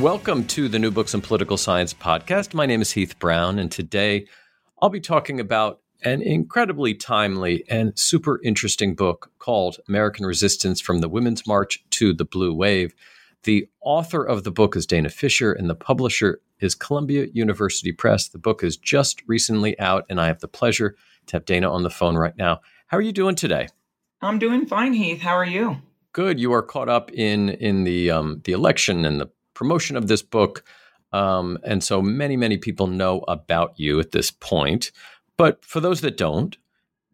[0.00, 2.54] Welcome to the New Books in Political Science podcast.
[2.54, 4.26] My name is Heath Brown, and today
[4.80, 11.00] I'll be talking about an incredibly timely and super interesting book called American Resistance from
[11.00, 12.94] the Women's March to the Blue Wave.
[13.42, 18.26] The author of the book is Dana Fisher, and the publisher is Columbia University Press.
[18.26, 21.82] The book is just recently out, and I have the pleasure to have Dana on
[21.82, 22.62] the phone right now.
[22.86, 23.68] How are you doing today?
[24.22, 25.20] I'm doing fine, Heath.
[25.20, 25.76] How are you?
[26.14, 26.40] Good.
[26.40, 29.30] You are caught up in in the um, the election and the
[29.60, 30.64] promotion of this book.
[31.12, 34.90] Um, and so many, many people know about you at this point.
[35.36, 36.56] But for those that don't,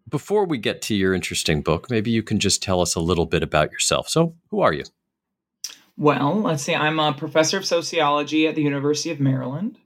[0.08, 3.26] before we get to your interesting book, maybe you can just tell us a little
[3.26, 4.08] bit about yourself.
[4.08, 4.84] So, who are you?
[5.96, 6.74] Well, let's see.
[6.74, 9.76] I'm a professor of sociology at the University of Maryland.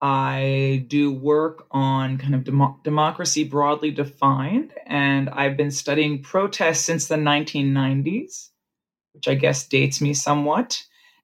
[0.00, 6.80] I do work on kind of dem- democracy broadly defined, and I've been studying protests
[6.80, 8.48] since the 1990s,
[9.12, 10.82] which I guess dates me somewhat.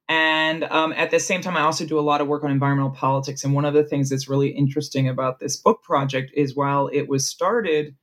[0.08, 2.92] And um, at the same time, I also do a lot of work on environmental
[2.92, 3.42] politics.
[3.42, 7.08] And one of the things that's really interesting about this book project is while it
[7.08, 7.96] was started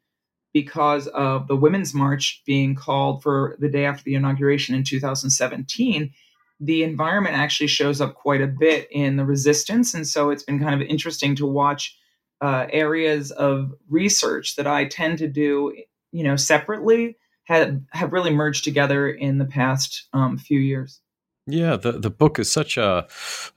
[0.53, 6.11] because of the Women's March being called for the day after the inauguration in 2017,
[6.59, 9.93] the environment actually shows up quite a bit in the resistance.
[9.93, 11.97] And so it's been kind of interesting to watch
[12.41, 15.73] uh, areas of research that I tend to do,
[16.11, 20.99] you know, separately have, have really merged together in the past um, few years.
[21.45, 23.05] Yeah, the, the book is such a,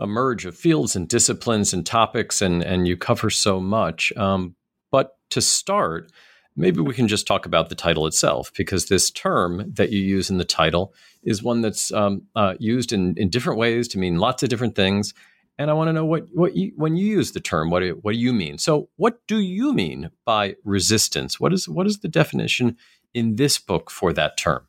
[0.00, 4.12] a merge of fields and disciplines and topics, and, and you cover so much.
[4.16, 4.56] Um,
[4.91, 6.10] but to start,
[6.56, 10.30] maybe we can just talk about the title itself, because this term that you use
[10.30, 14.19] in the title is one that's um, uh, used in, in different ways to mean
[14.19, 15.14] lots of different things.
[15.58, 17.98] And I want to know what, what you, when you use the term, what do,
[18.02, 18.58] what do you mean?
[18.58, 21.38] So, what do you mean by resistance?
[21.41, 22.76] What is, what is the definition
[23.14, 24.66] in this book for that term?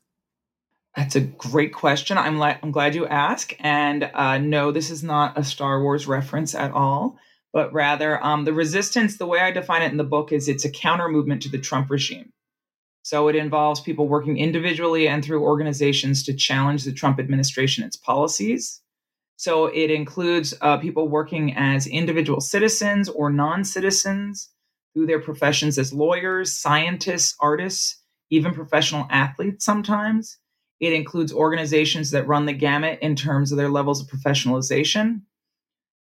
[0.98, 2.18] That's a great question.
[2.18, 3.54] I'm, I'm glad you asked.
[3.60, 7.20] And uh, no, this is not a Star Wars reference at all,
[7.54, 10.66] but rather um, the resistance, the way I define it in the book, is it's
[10.66, 12.34] a counter movement to the Trump regime.
[13.04, 17.96] So it involves people working individually and through organizations to challenge the Trump administration, its
[17.96, 18.82] policies.
[19.36, 24.50] So it includes uh, people working as individual citizens or non citizens
[24.96, 30.40] through their professions as lawyers, scientists, artists, even professional athletes sometimes
[30.80, 35.22] it includes organizations that run the gamut in terms of their levels of professionalization.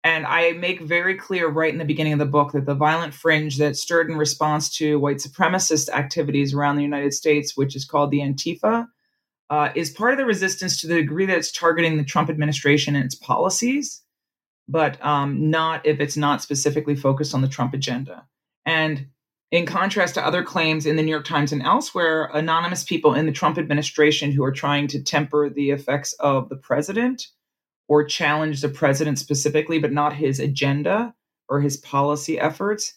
[0.04, 3.12] And I make very clear right in the beginning of the book that the violent
[3.12, 7.84] fringe that stirred in response to white supremacist activities around the United States, which is
[7.84, 8.86] called the Antifa,
[9.50, 12.94] uh, is part of the resistance to the degree that it's targeting the Trump administration
[12.94, 14.02] and its policies,
[14.68, 18.26] but um, not if it's not specifically focused on the Trump agenda.
[18.64, 19.08] And
[19.50, 23.26] in contrast to other claims in the New York Times and elsewhere, anonymous people in
[23.26, 27.28] the Trump administration who are trying to temper the effects of the president
[27.88, 31.14] or challenge the president specifically, but not his agenda
[31.48, 32.94] or his policy efforts,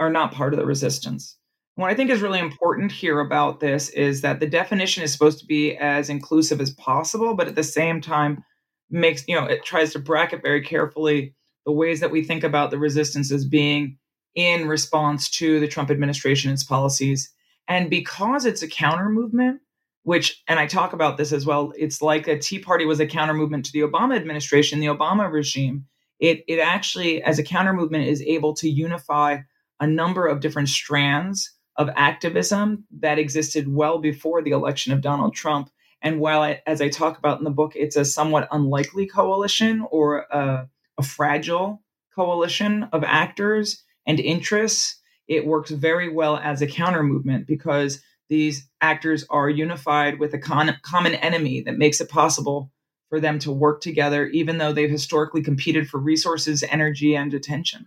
[0.00, 1.36] are not part of the resistance.
[1.76, 5.38] What I think is really important here about this is that the definition is supposed
[5.38, 8.44] to be as inclusive as possible, but at the same time,
[8.90, 11.34] makes, you know, it tries to bracket very carefully
[11.64, 13.96] the ways that we think about the resistance as being
[14.34, 17.32] in response to the Trump administration and its policies.
[17.68, 19.60] And because it's a counter movement,
[20.04, 23.06] which, and I talk about this as well, it's like a Tea Party was a
[23.06, 25.86] counter movement to the Obama administration, the Obama regime.
[26.18, 29.38] It, it actually, as a counter movement, is able to unify
[29.80, 35.34] a number of different strands of activism that existed well before the election of Donald
[35.34, 35.70] Trump.
[36.02, 39.86] And while, I, as I talk about in the book, it's a somewhat unlikely coalition
[39.90, 40.68] or a,
[40.98, 41.82] a fragile
[42.14, 48.68] coalition of actors, and interests, it works very well as a counter movement because these
[48.80, 52.70] actors are unified with a con- common enemy that makes it possible
[53.08, 57.86] for them to work together, even though they've historically competed for resources, energy, and attention.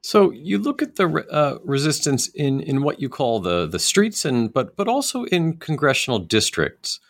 [0.00, 4.24] So you look at the uh, resistance in, in what you call the the streets,
[4.24, 7.00] and but but also in congressional districts.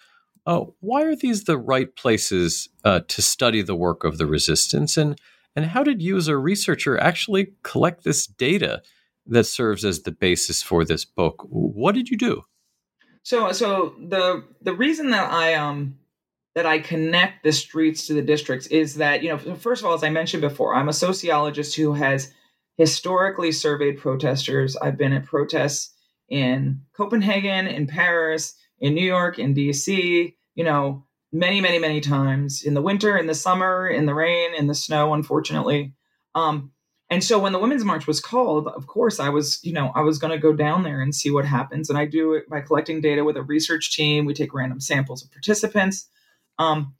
[0.46, 4.96] Uh, why are these the right places uh, to study the work of the resistance,
[4.96, 5.20] and
[5.56, 8.82] and how did you, as a researcher, actually collect this data
[9.26, 11.46] that serves as the basis for this book?
[11.48, 12.42] What did you do?
[13.22, 15.98] So so the the reason that I um
[16.54, 19.94] that I connect the streets to the districts is that you know first of all,
[19.94, 22.32] as I mentioned before, I'm a sociologist who has
[22.76, 24.76] historically surveyed protesters.
[24.76, 25.94] I've been at protests
[26.28, 31.05] in Copenhagen, in Paris, in New York, in DC, you know,
[31.36, 34.74] many, many, many times in the winter, in the summer, in the rain, in the
[34.74, 35.92] snow, unfortunately.
[36.34, 36.72] Um,
[37.08, 40.00] and so when the Women's March was called, of course, I was, you know, I
[40.00, 41.88] was going to go down there and see what happens.
[41.88, 44.24] And I do it by collecting data with a research team.
[44.24, 46.08] We take random samples of participants.
[46.58, 46.94] Um,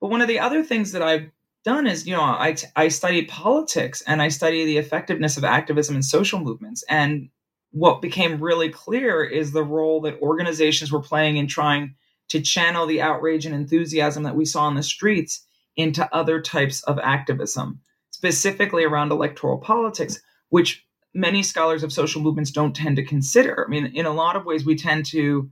[0.00, 1.28] but one of the other things that I've
[1.64, 5.96] done is, you know, I, I study politics and I study the effectiveness of activism
[5.96, 6.84] and social movements.
[6.88, 7.28] And
[7.72, 11.96] what became really clear is the role that organizations were playing in trying
[12.28, 15.46] to channel the outrage and enthusiasm that we saw on the streets
[15.76, 17.80] into other types of activism,
[18.10, 20.20] specifically around electoral politics,
[20.50, 20.84] which
[21.14, 23.64] many scholars of social movements don't tend to consider.
[23.66, 25.50] I mean, in a lot of ways, we tend to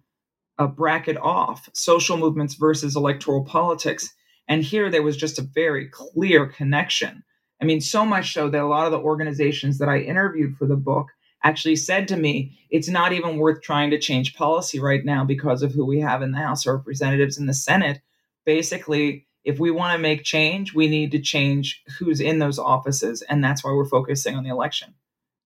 [0.58, 4.12] uh, bracket off social movements versus electoral politics
[4.49, 7.25] and here there was just a very clear connection.
[7.61, 10.67] I mean, so much so that a lot of the organizations that I interviewed for
[10.67, 11.08] the book
[11.46, 15.62] actually said to me, it's not even worth trying to change policy right now because
[15.62, 18.00] of who we have in the House of Representatives and the Senate.
[18.44, 23.22] Basically, if we want to make change, we need to change who's in those offices.
[23.22, 24.94] And that's why we're focusing on the election.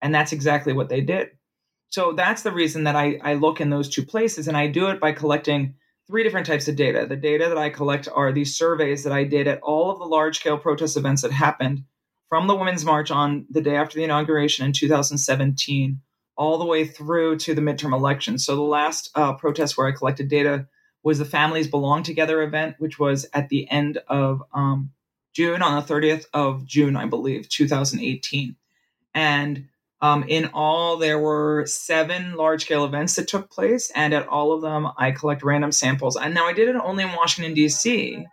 [0.01, 1.33] And that's exactly what they did.
[1.91, 4.49] So that's the reason that I, I look in those two places.
[4.49, 5.75] And I do it by collecting
[6.07, 7.05] three different types of data.
[7.07, 10.07] The data that I collect are these surveys that I did at all of the
[10.07, 11.85] large scale protest events that happened
[12.31, 16.01] from the Women's March on the day after the inauguration in 2017,
[16.37, 18.47] all the way through to the midterm elections.
[18.47, 20.67] So the last uh, protest where I collected data
[21.03, 24.93] was the Families Belong Together event, which was at the end of um,
[25.35, 28.55] June, on the 30th of June, I believe, 2018.
[29.13, 29.69] And
[30.01, 34.53] um, in all, there were seven large scale events that took place, and at all
[34.53, 36.17] of them, I collect random samples.
[36.17, 38.25] And now I did it only in Washington, D.C.,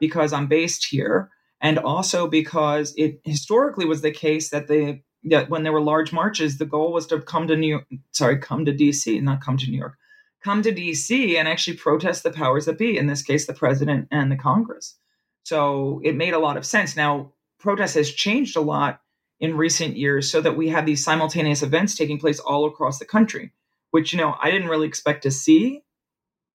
[0.00, 1.30] because I'm based here,
[1.64, 6.12] and also because it historically was the case that the that when there were large
[6.12, 9.56] marches, the goal was to come to New York, sorry, come to D.C., not come
[9.56, 9.96] to New York,
[10.42, 11.38] come to D.C.
[11.38, 14.98] and actually protest the powers that be, in this case, the president and the Congress.
[15.44, 16.94] So it made a lot of sense.
[16.94, 19.00] Now, protest has changed a lot
[19.40, 23.06] in recent years so that we have these simultaneous events taking place all across the
[23.06, 23.52] country,
[23.90, 25.82] which, you know, I didn't really expect to see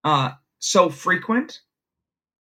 [0.04, 1.62] uh, so frequent.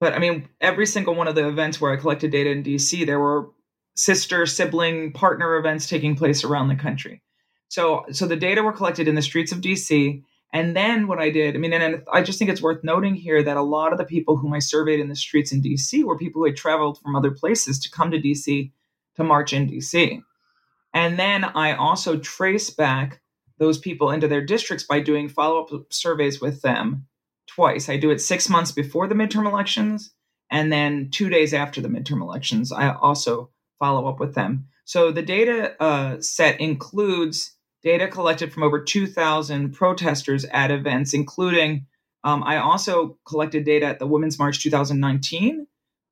[0.01, 3.07] But I mean, every single one of the events where I collected data in DC,
[3.07, 3.51] there were
[3.95, 7.23] sister, sibling, partner events taking place around the country.
[7.69, 10.23] So, so the data were collected in the streets of DC.
[10.53, 13.43] And then what I did, I mean, and I just think it's worth noting here
[13.43, 16.17] that a lot of the people whom I surveyed in the streets in DC were
[16.17, 18.71] people who had traveled from other places to come to DC
[19.17, 20.23] to march in DC.
[20.93, 23.21] And then I also trace back
[23.59, 27.07] those people into their districts by doing follow up surveys with them
[27.55, 27.89] twice.
[27.89, 30.13] I do it six months before the midterm elections,
[30.51, 34.67] and then two days after the midterm elections, I also follow up with them.
[34.85, 41.87] So the data uh, set includes data collected from over 2,000 protesters at events, including
[42.25, 45.67] um, I also collected data at the Women's March 2019,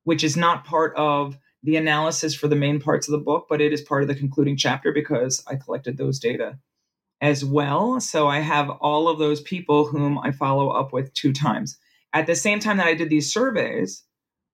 [0.05, 3.61] which is not part of the analysis for the main parts of the book, but
[3.61, 6.59] it is part of the concluding chapter because I collected those data
[7.23, 8.01] as well.
[8.01, 11.79] So I have all of those people whom I follow up with two times.
[12.13, 14.03] At the same time that I did these surveys,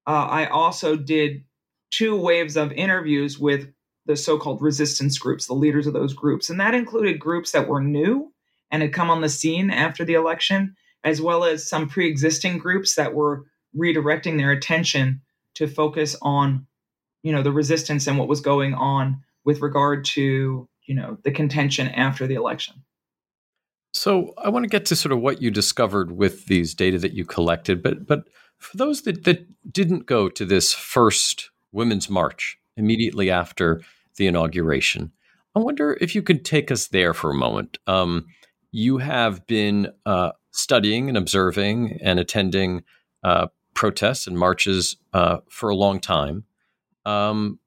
[0.06, 1.44] uh, I also did
[1.90, 3.68] two waves of interviews with
[4.04, 6.50] the so called resistance groups, the leaders of those groups.
[6.50, 8.32] And that included groups that were new
[8.70, 12.58] and had come on the scene after the election, as well as some pre existing
[12.58, 13.46] groups that were
[13.76, 15.22] redirecting their attention
[15.54, 16.66] to focus on
[17.22, 21.30] you know the resistance and what was going on with regard to you know the
[21.30, 22.83] contention after the election.
[23.92, 27.12] So i want to get to sort of what you discovered with these data that
[27.12, 28.28] you collected but but
[28.59, 33.80] for those that, that didn't go to this first women's march immediately after
[34.16, 35.12] the inauguration
[35.54, 37.78] i wonder if you could take us there for a moment.
[37.87, 38.26] Um,
[38.71, 42.85] you have been uh, studying and observing and attending
[43.25, 46.45] uh, protests and marches uh, for a long time.
[47.07, 47.59] Um,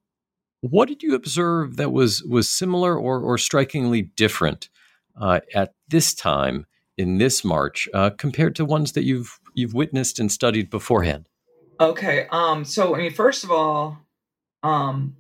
[0.62, 4.70] what did you observe that was was similar or, or strikingly different
[5.20, 6.65] uh, at this time
[6.98, 11.27] in this march uh, compared to ones that you've you've witnessed and studied beforehand?
[11.80, 12.27] Okay.
[12.32, 12.63] Um.
[12.63, 13.98] So I mean, first of all,
[14.62, 15.18] um,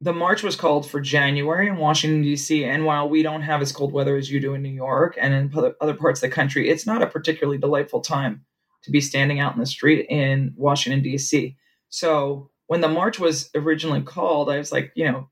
[0.00, 2.64] the march was called for January in Washington D.C.
[2.64, 5.34] And while we don't have as cold weather as you do in New York and
[5.34, 8.44] in other parts of the country, it's not a particularly delightful time
[8.84, 11.56] to be standing out in the street in Washington D.C.
[11.88, 15.28] So when the march was originally called, I was like, you know,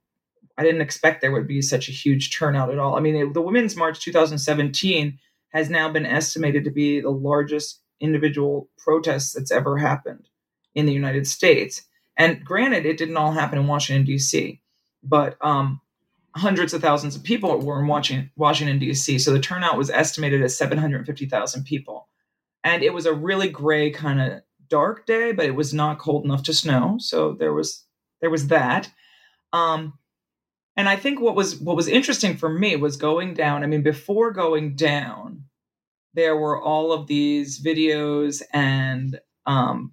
[0.57, 2.97] I didn't expect there would be such a huge turnout at all.
[2.97, 8.69] I mean, the Women's March 2017 has now been estimated to be the largest individual
[8.79, 10.29] protest that's ever happened
[10.75, 11.83] in the United States.
[12.17, 14.61] And granted, it didn't all happen in Washington, D.C.,
[15.03, 15.81] but um,
[16.37, 19.19] hundreds of thousands of people were in Washington, Washington D.C.
[19.19, 22.09] So the turnout was estimated at 750,000 people.
[22.63, 26.25] And it was a really gray kind of dark day, but it was not cold
[26.25, 26.97] enough to snow.
[26.99, 27.85] So there was
[28.21, 28.91] there was that.
[29.53, 29.99] Um,
[30.77, 33.63] and I think what was what was interesting for me was going down.
[33.63, 35.45] I mean, before going down,
[36.15, 39.93] there were all of these videos and um,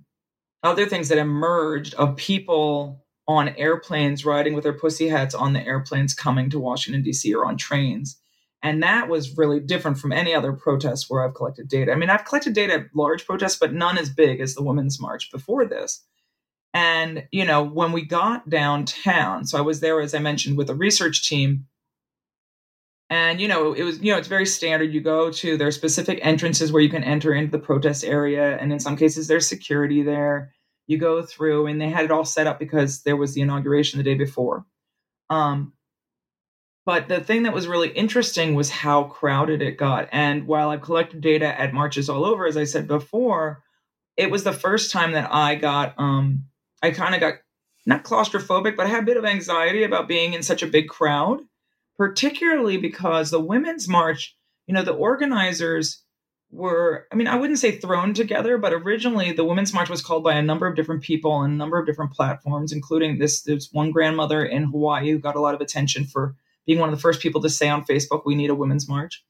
[0.63, 5.65] other things that emerged of people on airplanes riding with their pussy hats on the
[5.65, 7.33] airplanes coming to Washington D.C.
[7.33, 8.19] or on trains.
[8.63, 11.91] And that was really different from any other protest where I've collected data.
[11.91, 15.01] I mean, I've collected data at large protests, but none as big as the Women's
[15.01, 16.05] March before this.
[16.73, 20.69] And, you know, when we got downtown, so I was there, as I mentioned, with
[20.69, 21.65] a research team.
[23.09, 24.93] And, you know, it was, you know, it's very standard.
[24.93, 28.57] You go to, there are specific entrances where you can enter into the protest area.
[28.57, 30.53] And in some cases, there's security there.
[30.87, 33.97] You go through, and they had it all set up because there was the inauguration
[33.97, 34.65] the day before.
[35.29, 35.73] Um,
[36.85, 40.09] but the thing that was really interesting was how crowded it got.
[40.11, 43.61] And while I've collected data at marches all over, as I said before,
[44.17, 46.45] it was the first time that I got um,
[46.81, 47.35] I kind of got
[47.85, 50.87] not claustrophobic, but I had a bit of anxiety about being in such a big
[50.87, 51.41] crowd,
[51.97, 54.35] particularly because the Women's March,
[54.67, 56.03] you know, the organizers
[56.51, 60.23] were, I mean, I wouldn't say thrown together, but originally the Women's March was called
[60.23, 63.69] by a number of different people on a number of different platforms, including this, this
[63.71, 66.35] one grandmother in Hawaii who got a lot of attention for
[66.65, 69.23] being one of the first people to say on Facebook, we need a Women's March.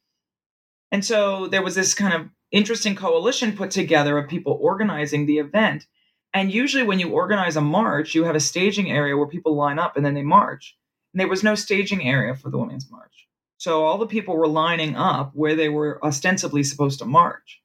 [0.91, 5.39] And so there was this kind of interesting coalition put together of people organizing the
[5.39, 5.85] event.
[6.33, 9.79] And usually, when you organize a march, you have a staging area where people line
[9.79, 10.77] up and then they march.
[11.13, 13.27] And there was no staging area for the Women's March.
[13.57, 17.61] So all the people were lining up where they were ostensibly supposed to march.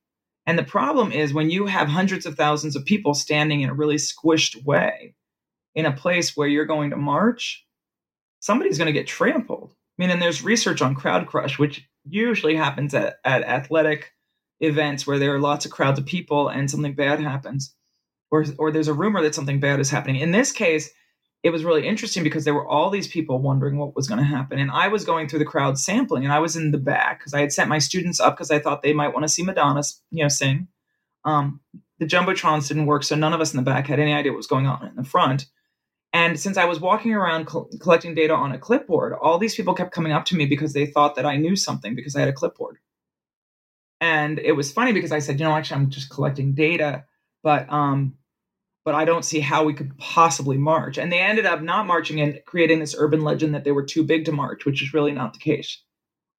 [0.46, 3.74] And the problem is when you have hundreds of thousands of people standing in a
[3.74, 5.14] really squished way
[5.74, 7.65] in a place where you're going to march,
[8.46, 9.72] somebody's going to get trampled.
[9.72, 14.12] I mean, and there's research on crowd crush, which usually happens at, at athletic
[14.60, 17.74] events where there are lots of crowds of people and something bad happens
[18.30, 20.20] or or there's a rumor that something bad is happening.
[20.20, 20.90] In this case,
[21.42, 24.24] it was really interesting because there were all these people wondering what was going to
[24.24, 27.20] happen, and I was going through the crowd sampling, and I was in the back
[27.20, 29.42] because I had sent my students up because I thought they might want to see
[29.42, 30.68] Madonna, you know, sing.
[31.24, 31.60] Um,
[31.98, 34.38] the jumbotrons didn't work, so none of us in the back had any idea what
[34.38, 35.46] was going on in the front.
[36.12, 39.74] And since I was walking around co- collecting data on a clipboard, all these people
[39.74, 42.28] kept coming up to me because they thought that I knew something because I had
[42.28, 42.78] a clipboard.
[44.00, 47.04] And it was funny because I said, you know, actually, I'm just collecting data
[47.46, 48.16] but um,
[48.84, 50.98] but I don't see how we could possibly march.
[50.98, 54.02] And they ended up not marching and creating this urban legend that they were too
[54.02, 55.80] big to march, which is really not the case.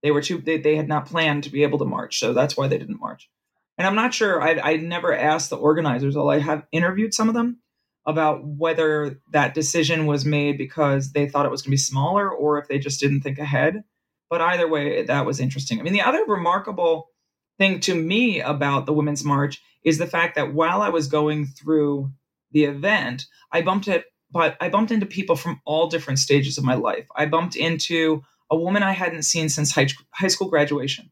[0.03, 2.57] They were too they, they had not planned to be able to march, so that's
[2.57, 3.29] why they didn't march.
[3.77, 4.41] And I'm not sure.
[4.41, 7.59] I I never asked the organizers, although I have interviewed some of them
[8.07, 12.31] about whether that decision was made because they thought it was going to be smaller
[12.31, 13.83] or if they just didn't think ahead.
[14.29, 15.79] But either way, that was interesting.
[15.79, 17.09] I mean, the other remarkable
[17.57, 21.47] thing to me about the Women's March is the fact that while I was going
[21.47, 22.11] through
[22.51, 26.63] the event, I bumped it, but I bumped into people from all different stages of
[26.63, 27.05] my life.
[27.15, 31.11] I bumped into a woman I hadn't seen since high, high school graduation,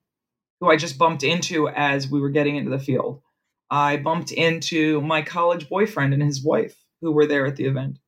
[0.61, 3.21] who I just bumped into as we were getting into the field.
[3.69, 7.99] I bumped into my college boyfriend and his wife, who were there at the event.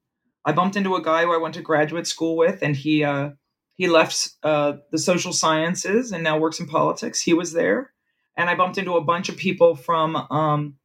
[0.46, 3.32] I bumped into a guy who I went to graduate school with, and he uh,
[3.75, 7.22] he left uh, the social sciences and now works in politics.
[7.22, 7.91] He was there
[8.38, 10.75] and I bumped into a bunch of people from um,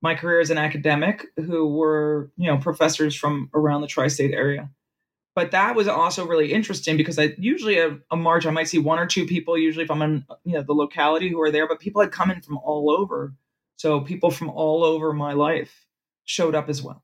[0.00, 4.70] my career as an academic who were, you know, professors from around the tri-state area.
[5.34, 8.78] But that was also really interesting because I usually a, a march I might see
[8.78, 11.68] one or two people usually if I'm in you know the locality who are there,
[11.68, 13.34] but people had come in from all over.
[13.76, 15.86] So people from all over my life
[16.24, 17.03] showed up as well.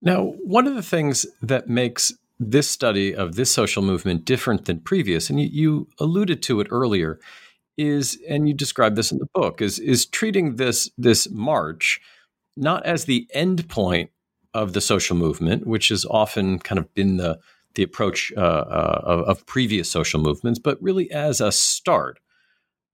[0.00, 4.80] Now, one of the things that makes this study of this social movement different than
[4.80, 7.18] previous, and you, you alluded to it earlier,
[7.76, 12.00] is, and you described this in the book, is, is treating this, this march
[12.56, 14.10] not as the end point
[14.52, 17.38] of the social movement, which has often kind of been the,
[17.74, 22.18] the approach uh, uh, of, of, previous social movements, but really as a start.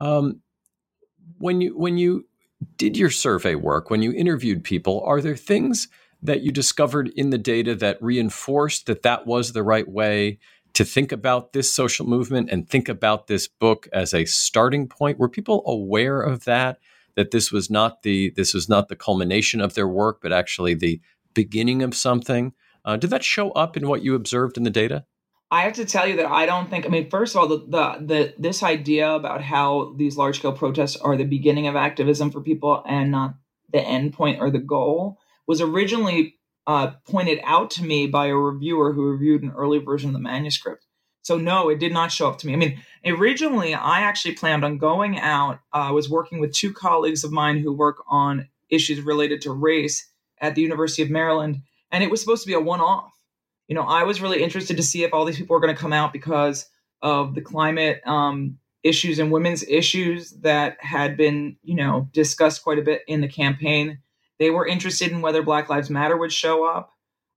[0.01, 0.43] Um,
[1.39, 2.27] when you when you
[2.77, 5.89] did your survey work, when you interviewed people, are there things
[6.25, 10.39] that you discovered in the data that reinforced that that was the right way
[10.73, 15.19] to think about this social movement and think about this book as a starting point?
[15.19, 16.79] Were people aware of that?
[17.15, 20.75] That this was not the this was not the culmination of their work, but actually
[20.75, 21.01] the
[21.33, 22.55] beginning of something.
[22.85, 25.05] Uh, did that show up in what you observed in the data?
[25.49, 26.87] I have to tell you that I don't think.
[26.87, 30.53] I mean, first of all, the the, the this idea about how these large scale
[30.53, 33.37] protests are the beginning of activism for people and not
[33.73, 36.37] the end point or the goal was originally
[36.67, 40.21] uh, pointed out to me by a reviewer who reviewed an early version of the
[40.21, 40.87] manuscript.
[41.23, 42.53] So no, it did not show up to me.
[42.53, 45.61] I mean, originally I actually planned on going out.
[45.73, 49.53] Uh, I was working with two colleagues of mine who work on issues related to
[49.53, 50.07] race
[50.39, 53.15] at the University of Maryland, and it was supposed to be a one-off
[53.69, 55.81] you know, I was really interested to see if all these people were going to
[55.81, 56.69] come out because
[57.03, 62.79] of the climate um, issues and women's issues that had been, you know, discussed quite
[62.79, 63.99] a bit in the campaign.
[64.45, 66.93] They were interested in whether Black Lives Matter would show up,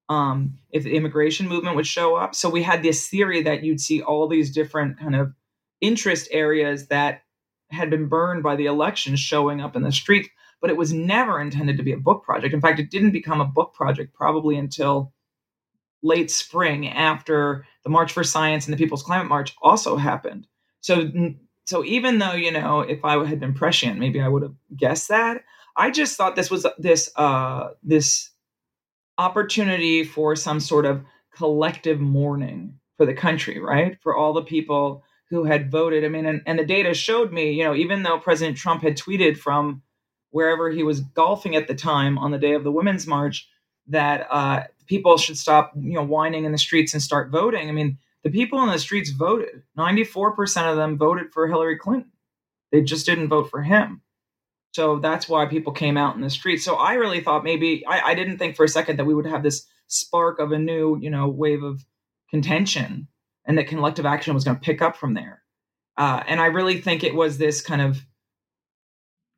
[0.10, 2.36] um, if the immigration movement would show up.
[2.36, 5.34] So we had this theory that you'd see all these different kind of
[5.80, 7.22] interest areas that
[7.72, 10.30] had been burned by the election showing up in the street.
[10.60, 12.54] But it was never intended to be a book project.
[12.54, 15.14] In fact, it didn't become a book project probably until
[16.04, 20.46] late spring after the March for Science and the People's Climate March also happened.
[20.82, 21.10] So,
[21.64, 25.08] so even though you know, if I had been prescient, maybe I would have guessed
[25.08, 25.46] that.
[25.78, 28.32] I just thought this was this uh, this
[29.18, 31.04] opportunity for some sort of
[31.36, 33.98] collective mourning for the country, right?
[34.02, 36.04] For all the people who had voted.
[36.04, 38.98] I mean, and, and the data showed me, you know, even though President Trump had
[38.98, 39.84] tweeted from
[40.32, 43.48] wherever he was golfing at the time on the day of the Women's March
[43.88, 47.70] that uh, people should stop, you know, whining in the streets and start voting.
[47.70, 49.64] I mean, the people in the streets voted.
[49.78, 52.12] 94% of them voted for Hillary Clinton.
[52.72, 54.02] They just didn't vote for him.
[54.72, 56.64] So that's why people came out in the streets.
[56.64, 59.26] So I really thought maybe I, I didn't think for a second that we would
[59.26, 61.84] have this spark of a new, you know, wave of
[62.30, 63.08] contention
[63.46, 65.42] and that collective action was going to pick up from there.
[65.96, 68.00] Uh, and I really think it was this kind of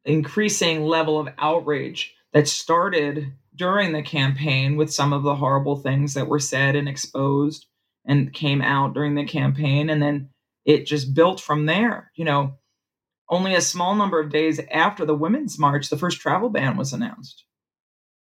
[0.03, 6.15] increasing level of outrage that started during the campaign with some of the horrible things
[6.15, 7.65] that were said and exposed
[8.05, 9.89] and came out during the campaign.
[9.89, 10.29] And then
[10.65, 12.11] it just built from there.
[12.15, 12.58] You know,
[13.29, 16.93] only a small number of days after the Women's March, the first travel ban was
[16.93, 17.43] announced.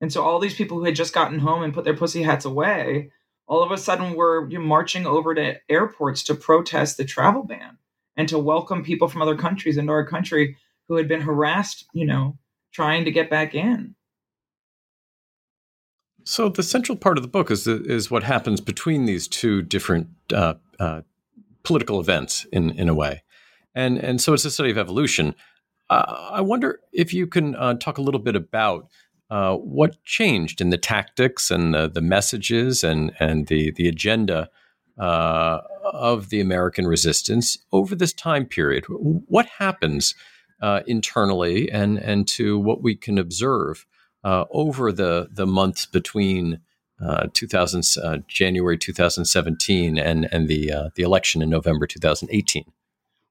[0.00, 2.44] And so all these people who had just gotten home and put their pussy hats
[2.44, 3.10] away,
[3.46, 7.42] all of a sudden were you know, marching over to airports to protest the travel
[7.42, 7.78] ban
[8.16, 10.56] and to welcome people from other countries into our country
[10.88, 12.38] who had been harassed, you know,
[12.72, 13.94] trying to get back in.
[16.24, 19.60] So the central part of the book is the, is what happens between these two
[19.60, 21.02] different uh, uh,
[21.64, 23.22] political events in in a way,
[23.74, 25.34] and and so it's a study of evolution.
[25.90, 28.88] Uh, I wonder if you can uh, talk a little bit about
[29.30, 34.48] uh, what changed in the tactics and the, the messages and and the the agenda
[34.98, 38.84] uh, of the American resistance over this time period.
[38.88, 40.14] What happens
[40.86, 43.84] internally and and to what we can observe
[44.24, 46.60] uh, over the the months between
[47.04, 52.64] uh, 2000 uh, January 2017 and and the uh, the election in November 2018.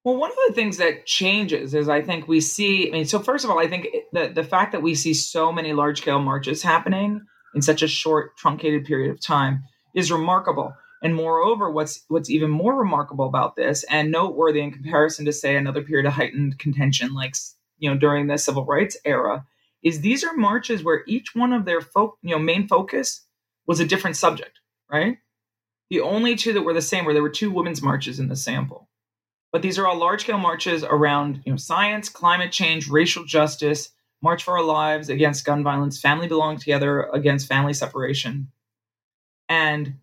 [0.03, 2.89] Well, one of the things that changes is I think we see.
[2.89, 5.51] I mean, so first of all, I think the the fact that we see so
[5.51, 7.21] many large scale marches happening
[7.55, 9.63] in such a short, truncated period of time
[9.95, 10.73] is remarkable.
[11.01, 15.55] And moreover, what's what's even more remarkable about this, and noteworthy in comparison to say
[15.55, 17.35] another period of heightened contention, like
[17.77, 19.45] you know during the civil rights era,
[19.83, 23.25] is these are marches where each one of their fo- you know main focus
[23.67, 24.59] was a different subject,
[24.91, 25.17] right?
[25.89, 28.35] The only two that were the same were there were two women's marches in the
[28.35, 28.89] sample.
[29.53, 33.91] But these are all large scale marches around you know science, climate change, racial justice,
[34.21, 38.51] March for Our Lives against gun violence, family belong together against family separation.
[39.47, 39.99] And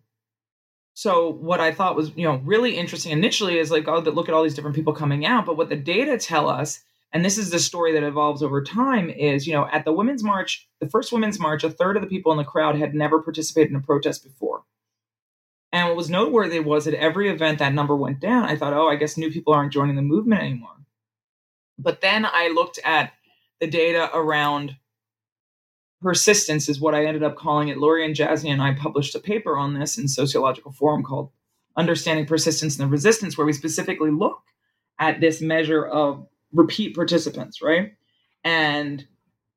[0.95, 4.33] so what I thought was, you know, really interesting initially is like, oh, look at
[4.33, 5.45] all these different people coming out.
[5.45, 6.81] But what the data tell us
[7.13, 10.23] and this is the story that evolves over time is you know at the women's
[10.23, 13.21] march the first women's march a third of the people in the crowd had never
[13.21, 14.63] participated in a protest before
[15.73, 18.87] and what was noteworthy was at every event that number went down i thought oh
[18.87, 20.69] i guess new people aren't joining the movement anymore
[21.77, 23.13] but then i looked at
[23.59, 24.75] the data around
[26.01, 27.77] persistence is what I ended up calling it.
[27.77, 31.29] Lorien Jasny and I published a paper on this in Sociological Forum called
[31.77, 34.41] Understanding Persistence and the Resistance, where we specifically look
[34.99, 37.93] at this measure of repeat participants, right?
[38.43, 39.05] And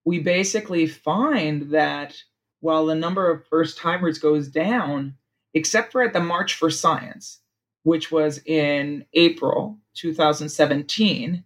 [0.04, 2.14] we basically find that
[2.60, 5.16] while the number of first timers goes down,
[5.54, 7.40] except for at the March for Science,
[7.84, 11.44] which was in April 2017,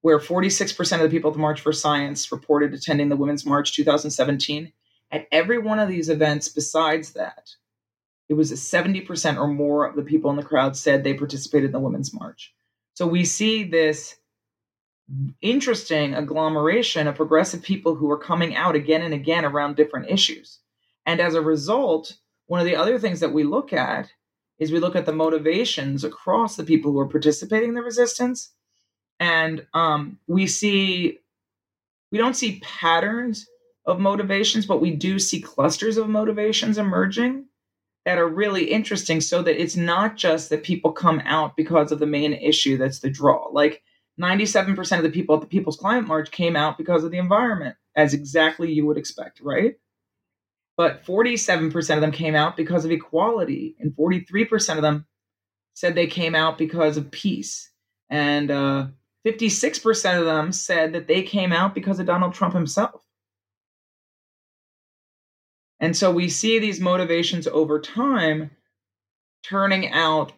[0.00, 3.74] where 46% of the people at the March for Science reported attending the Women's March
[3.74, 4.72] 2017.
[5.10, 7.50] At every one of these events, besides that,
[8.28, 11.66] it was a 70% or more of the people in the crowd said they participated
[11.66, 12.54] in the Women's March.
[12.94, 14.16] So we see this
[15.40, 20.58] interesting agglomeration of progressive people who are coming out again and again around different issues.
[21.06, 24.10] And as a result, one of the other things that we look at
[24.58, 28.52] is we look at the motivations across the people who are participating in the resistance.
[29.20, 31.18] And um, we see,
[32.10, 33.46] we don't see patterns
[33.86, 37.44] of motivations, but we do see clusters of motivations emerging
[38.04, 41.98] that are really interesting so that it's not just that people come out because of
[41.98, 43.48] the main issue that's the draw.
[43.52, 43.82] Like
[44.20, 47.76] 97% of the people at the People's Climate March came out because of the environment,
[47.94, 49.74] as exactly you would expect, right?
[50.78, 55.06] But 47% of them came out because of equality, and 43% of them
[55.74, 57.72] said they came out because of peace.
[58.08, 58.86] And uh,
[59.26, 63.02] 56% of them said that they came out because of Donald Trump himself.
[65.80, 68.52] And so we see these motivations over time
[69.42, 70.32] turning out,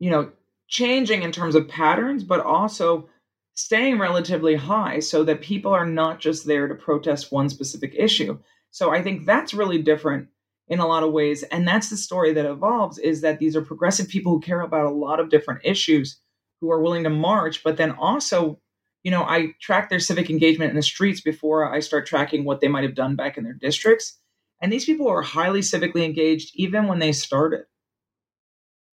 [0.00, 0.32] you know,
[0.66, 3.08] changing in terms of patterns, but also
[3.54, 8.36] staying relatively high so that people are not just there to protest one specific issue.
[8.74, 10.30] So I think that's really different
[10.66, 13.62] in a lot of ways and that's the story that evolves is that these are
[13.62, 16.18] progressive people who care about a lot of different issues
[16.60, 18.58] who are willing to march but then also
[19.02, 22.60] you know I track their civic engagement in the streets before I start tracking what
[22.60, 24.18] they might have done back in their districts
[24.60, 27.66] and these people are highly civically engaged even when they started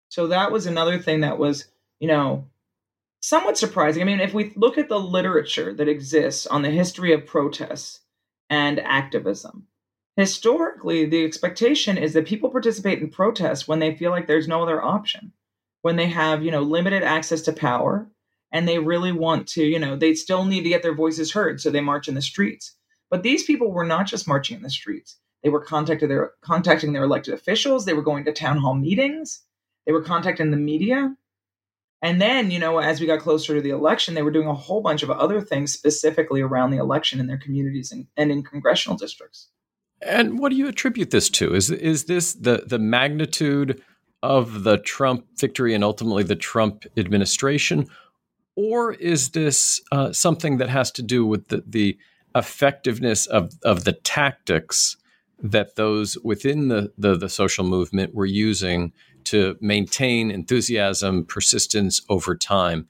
[0.10, 1.70] so that was another thing that was
[2.02, 2.52] you know
[3.22, 4.02] somewhat surprising.
[4.02, 8.02] I mean, if we look at the literature that exists on the history of protests
[8.50, 9.68] and activism,
[10.16, 14.62] historically, the expectation is that people participate in protests when they feel like there's no
[14.62, 15.34] other option,
[15.82, 18.10] when they have, you know, limited access to power
[18.52, 21.62] and they really want to, you know, they still need to get their voices heard,
[21.62, 22.76] so they march in the streets.
[23.10, 25.18] But these people were not just marching in the streets.
[25.44, 29.42] They were contacting their contacting their elected officials, they were going to town hall meetings,
[29.86, 31.16] they were contacting the media,
[32.02, 34.54] and then, you know, as we got closer to the election, they were doing a
[34.54, 38.44] whole bunch of other things specifically around the election in their communities and, and in
[38.44, 39.50] congressional districts.
[40.02, 41.54] And what do you attribute this to?
[41.54, 43.82] Is is this the the magnitude
[44.24, 47.88] of the Trump victory and ultimately the Trump administration,
[48.56, 51.98] or is this uh, something that has to do with the, the
[52.36, 54.98] effectiveness of of the tactics
[55.44, 62.36] that those within the, the, the social movement were using to maintain enthusiasm, persistence over
[62.36, 62.88] time.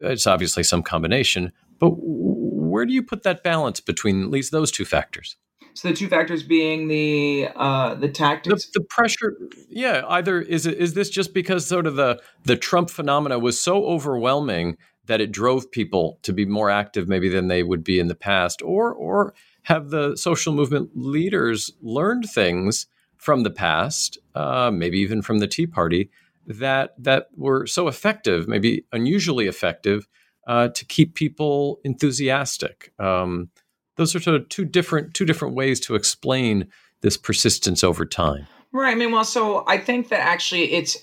[0.00, 4.70] It's obviously some combination, but where do you put that balance between at least those
[4.70, 5.36] two factors?
[5.76, 9.36] So the two factors being the uh, the tactics, the, the, pressure.
[9.68, 13.60] Yeah, either is it, is this just because sort of the the Trump phenomena was
[13.60, 17.98] so overwhelming that it drove people to be more active maybe than they would be
[17.98, 19.34] in the past, or or
[19.64, 22.86] have the social movement leaders learned things
[23.18, 26.08] from the past, uh, maybe even from the Tea Party,
[26.46, 30.08] that that were so effective, maybe unusually effective,
[30.46, 32.94] uh, to keep people enthusiastic.
[32.98, 33.50] Um,
[33.96, 36.68] those are sort of two different two different ways to explain
[37.02, 38.46] this persistence over time.
[38.72, 38.92] Right.
[38.92, 40.98] I mean, well, so I think that actually it's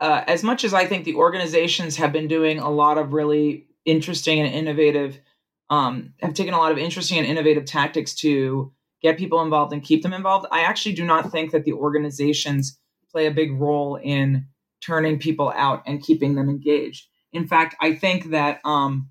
[0.00, 3.66] uh, as much as I think the organizations have been doing a lot of really
[3.84, 5.18] interesting and innovative,
[5.70, 9.82] um, have taken a lot of interesting and innovative tactics to get people involved and
[9.82, 10.46] keep them involved.
[10.50, 12.78] I actually do not think that the organizations
[13.10, 14.46] play a big role in
[14.84, 17.06] turning people out and keeping them engaged.
[17.32, 19.08] In fact, I think that um,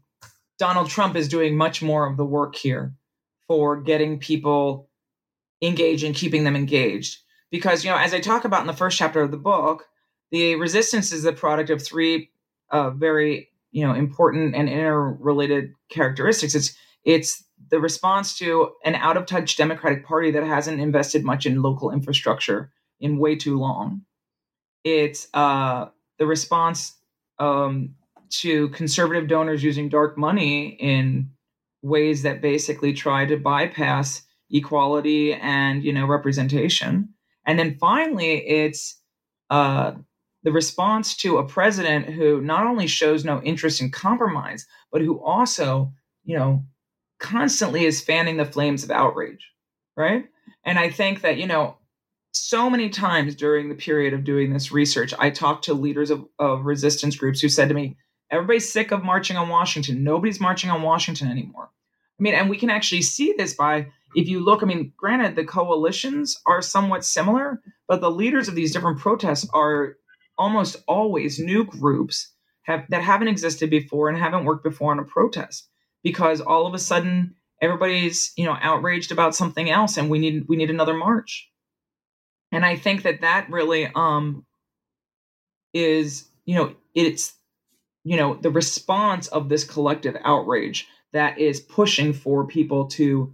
[0.60, 2.94] Donald Trump is doing much more of the work here
[3.52, 4.88] for getting people
[5.62, 7.18] engaged and keeping them engaged.
[7.52, 9.90] Because, you know, as I talk about in the first chapter of the book,
[10.32, 12.32] the resistance is the product of three
[12.70, 16.56] uh, very, you know, important and interrelated characteristics.
[16.56, 21.46] It's it's the response to an out of touch Democratic Party that hasn't invested much
[21.46, 24.04] in local infrastructure in way too long.
[24.86, 26.94] It's uh, the response
[27.38, 27.96] um,
[28.30, 31.32] to conservative donors using dark money in
[31.82, 37.10] ways that basically try to bypass equality and you know representation.
[37.46, 39.02] And then finally, it's
[39.50, 39.94] uh,
[40.44, 45.24] the response to a president who not only shows no interest in compromise, but who
[45.24, 45.92] also,
[46.24, 46.64] you know,
[47.20, 49.48] constantly is fanning the flames of outrage,
[49.96, 50.26] right?
[50.64, 51.78] And I think that, you know,
[52.32, 56.26] so many times during the period of doing this research, I talked to leaders of,
[56.40, 57.98] of resistance groups who said to me,
[58.32, 60.04] everybody's sick of marching on Washington.
[60.04, 61.70] Nobody's marching on Washington anymore.
[62.20, 65.36] I mean, and we can actually see this by if you look, I mean, granted,
[65.36, 69.96] the coalitions are somewhat similar, but the leaders of these different protests are
[70.38, 75.04] almost always new groups have that haven't existed before and haven't worked before on a
[75.04, 75.68] protest
[76.04, 80.46] because all of a sudden everybody's you know outraged about something else and we need
[80.48, 81.50] we need another march
[82.52, 84.46] and i think that that really um
[85.74, 87.34] is you know it's
[88.04, 93.34] you know the response of this collective outrage that is pushing for people to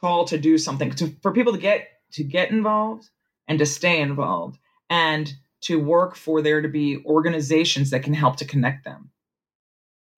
[0.00, 3.08] call to do something to, for people to get to get involved
[3.48, 4.58] and to stay involved
[4.90, 9.10] and to work for there to be organizations that can help to connect them.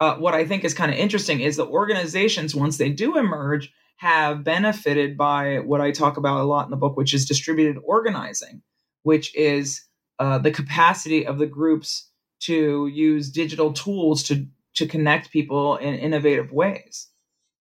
[0.00, 3.72] Uh, what I think is kind of interesting is the organizations, once they do emerge,
[3.96, 7.80] have benefited by what I talk about a lot in the book, which is distributed
[7.82, 8.60] organizing,
[9.04, 9.82] which is
[10.18, 15.94] uh, the capacity of the groups to use digital tools to to connect people in
[15.94, 17.08] innovative ways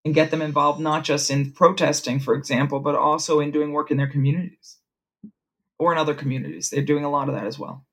[0.04, 3.90] and get them involved not just in protesting, for example, but also in doing work
[3.90, 4.78] in their communities
[5.80, 6.70] or in other communities.
[6.70, 7.86] They're doing a lot of that as well.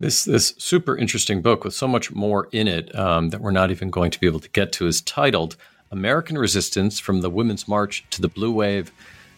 [0.00, 3.70] This this super interesting book with so much more in it um, that we're not
[3.70, 5.56] even going to be able to get to is titled
[5.92, 8.92] "American Resistance: From the Women's March to the Blue Wave."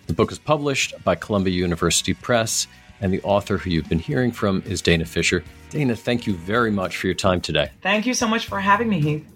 [0.07, 2.67] The book is published by Columbia University Press,
[3.05, 5.45] and the author who you've been hearing from is Dana Fisher.
[5.69, 7.71] Dana, thank you very much for your time today.
[7.83, 9.27] Thank you so much for having me, Heath.